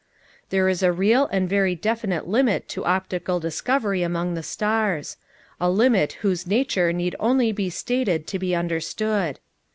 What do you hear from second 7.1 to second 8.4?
only be stated to